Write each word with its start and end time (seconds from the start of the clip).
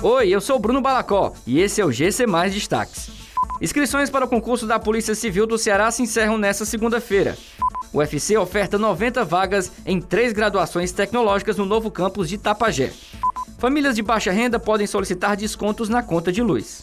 Oi, 0.00 0.28
eu 0.28 0.40
sou 0.40 0.60
Bruno 0.60 0.80
Balacó 0.80 1.32
e 1.44 1.58
esse 1.60 1.80
é 1.80 1.84
o 1.84 1.90
GC 1.90 2.24
Mais 2.24 2.54
Destaques. 2.54 3.10
Inscrições 3.60 4.08
para 4.08 4.24
o 4.24 4.28
concurso 4.28 4.64
da 4.64 4.78
Polícia 4.78 5.12
Civil 5.12 5.44
do 5.44 5.58
Ceará 5.58 5.90
se 5.90 6.02
encerram 6.02 6.38
nesta 6.38 6.64
segunda-feira. 6.64 7.36
O 7.92 7.98
UFC 7.98 8.36
oferta 8.36 8.78
90 8.78 9.24
vagas 9.24 9.72
em 9.84 10.00
três 10.00 10.32
graduações 10.32 10.92
tecnológicas 10.92 11.56
no 11.56 11.64
novo 11.64 11.90
campus 11.90 12.28
de 12.28 12.38
Tapajé. 12.38 12.92
Famílias 13.58 13.96
de 13.96 14.02
baixa 14.02 14.30
renda 14.30 14.60
podem 14.60 14.86
solicitar 14.86 15.36
descontos 15.36 15.88
na 15.88 16.00
conta 16.00 16.30
de 16.30 16.42
luz. 16.42 16.80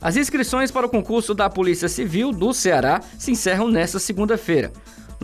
As 0.00 0.16
inscrições 0.16 0.70
para 0.70 0.86
o 0.86 0.90
concurso 0.90 1.34
da 1.34 1.50
Polícia 1.50 1.90
Civil 1.90 2.32
do 2.32 2.54
Ceará 2.54 3.02
se 3.18 3.32
encerram 3.32 3.68
nesta 3.68 3.98
segunda-feira. 3.98 4.72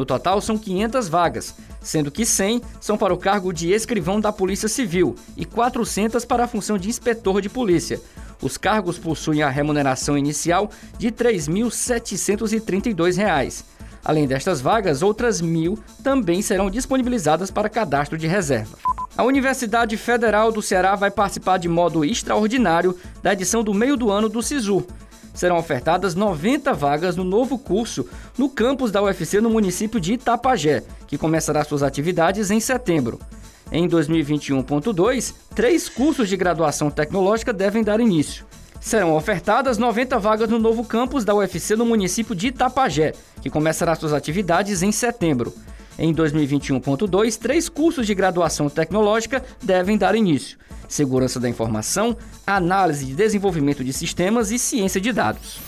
No 0.00 0.06
total, 0.06 0.40
são 0.40 0.56
500 0.56 1.10
vagas, 1.10 1.54
sendo 1.78 2.10
que 2.10 2.24
100 2.24 2.62
são 2.80 2.96
para 2.96 3.12
o 3.12 3.18
cargo 3.18 3.52
de 3.52 3.70
escrivão 3.70 4.18
da 4.18 4.32
Polícia 4.32 4.66
Civil 4.66 5.14
e 5.36 5.44
400 5.44 6.24
para 6.24 6.44
a 6.44 6.48
função 6.48 6.78
de 6.78 6.88
inspetor 6.88 7.42
de 7.42 7.50
polícia. 7.50 8.00
Os 8.40 8.56
cargos 8.56 8.98
possuem 8.98 9.42
a 9.42 9.50
remuneração 9.50 10.16
inicial 10.16 10.70
de 10.96 11.08
R$ 11.08 11.12
3.732. 11.12 13.62
Além 14.02 14.26
destas 14.26 14.62
vagas, 14.62 15.02
outras 15.02 15.42
mil 15.42 15.78
também 16.02 16.40
serão 16.40 16.70
disponibilizadas 16.70 17.50
para 17.50 17.68
cadastro 17.68 18.16
de 18.16 18.26
reserva. 18.26 18.78
A 19.14 19.22
Universidade 19.22 19.98
Federal 19.98 20.50
do 20.50 20.62
Ceará 20.62 20.96
vai 20.96 21.10
participar 21.10 21.58
de 21.58 21.68
modo 21.68 22.06
extraordinário 22.06 22.96
da 23.22 23.34
edição 23.34 23.62
do 23.62 23.74
meio 23.74 23.98
do 23.98 24.10
ano 24.10 24.30
do 24.30 24.42
SISU, 24.42 24.82
serão 25.34 25.58
ofertadas 25.58 26.14
90 26.14 26.72
vagas 26.72 27.16
no 27.16 27.24
novo 27.24 27.58
curso 27.58 28.06
no 28.36 28.48
campus 28.48 28.90
da 28.90 29.02
UFC 29.02 29.40
no 29.40 29.50
município 29.50 30.00
de 30.00 30.14
Itapajé, 30.14 30.82
que 31.06 31.18
começará 31.18 31.64
suas 31.64 31.82
atividades 31.82 32.50
em 32.50 32.60
setembro. 32.60 33.18
Em 33.72 33.88
2021.2, 33.88 35.34
três 35.54 35.88
cursos 35.88 36.28
de 36.28 36.36
graduação 36.36 36.90
tecnológica 36.90 37.52
devem 37.52 37.84
dar 37.84 38.00
início. 38.00 38.44
Serão 38.80 39.14
ofertadas 39.14 39.78
90 39.78 40.18
vagas 40.18 40.48
no 40.48 40.58
novo 40.58 40.84
campus 40.84 41.24
da 41.24 41.34
UFC 41.34 41.76
no 41.76 41.84
município 41.84 42.34
de 42.34 42.48
Itapajé, 42.48 43.12
que 43.42 43.50
começará 43.50 43.94
suas 43.94 44.12
atividades 44.12 44.82
em 44.82 44.90
setembro. 44.90 45.54
Em 45.98 46.14
2021.2, 46.14 47.38
três 47.38 47.68
cursos 47.68 48.06
de 48.06 48.14
graduação 48.14 48.70
tecnológica 48.70 49.44
devem 49.62 49.98
dar 49.98 50.14
início: 50.14 50.58
segurança 50.90 51.40
da 51.40 51.48
informação, 51.48 52.16
análise 52.46 53.06
de 53.06 53.14
desenvolvimento 53.14 53.82
de 53.82 53.92
sistemas 53.92 54.50
e 54.50 54.58
ciência 54.58 55.00
de 55.00 55.12
dados. 55.12 55.58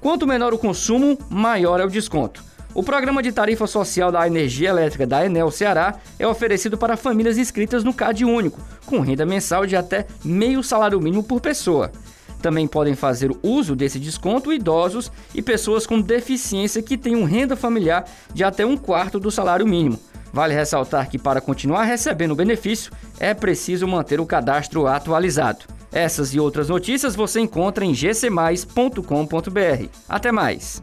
Quanto 0.00 0.26
menor 0.26 0.54
o 0.54 0.58
consumo, 0.58 1.16
maior 1.28 1.78
é 1.78 1.84
o 1.84 1.90
desconto. 1.90 2.42
O 2.72 2.82
programa 2.82 3.22
de 3.22 3.32
tarifa 3.32 3.66
social 3.66 4.10
da 4.10 4.26
energia 4.26 4.70
elétrica 4.70 5.06
da 5.06 5.26
Enel 5.26 5.50
Ceará 5.50 5.96
é 6.18 6.26
oferecido 6.26 6.78
para 6.78 6.96
famílias 6.96 7.36
inscritas 7.36 7.84
no 7.84 7.92
CAD 7.92 8.24
único, 8.24 8.60
com 8.86 9.00
renda 9.00 9.26
mensal 9.26 9.66
de 9.66 9.76
até 9.76 10.06
meio 10.24 10.62
salário 10.62 11.00
mínimo 11.00 11.22
por 11.22 11.40
pessoa. 11.40 11.92
Também 12.40 12.66
podem 12.66 12.94
fazer 12.94 13.30
uso 13.42 13.76
desse 13.76 13.98
desconto 13.98 14.52
idosos 14.52 15.12
e 15.34 15.42
pessoas 15.42 15.86
com 15.86 16.00
deficiência 16.00 16.82
que 16.82 16.96
tenham 16.96 17.24
renda 17.24 17.54
familiar 17.54 18.04
de 18.32 18.42
até 18.42 18.64
um 18.64 18.76
quarto 18.76 19.20
do 19.20 19.30
salário 19.30 19.66
mínimo. 19.66 19.98
Vale 20.32 20.54
ressaltar 20.54 21.08
que 21.08 21.18
para 21.18 21.40
continuar 21.40 21.84
recebendo 21.84 22.32
o 22.32 22.36
benefício 22.36 22.92
é 23.18 23.34
preciso 23.34 23.86
manter 23.86 24.20
o 24.20 24.26
cadastro 24.26 24.86
atualizado. 24.86 25.64
Essas 25.92 26.32
e 26.34 26.40
outras 26.40 26.68
notícias 26.68 27.16
você 27.16 27.40
encontra 27.40 27.84
em 27.84 27.92
gcmais.com.br. 27.92 29.88
Até 30.08 30.30
mais! 30.30 30.82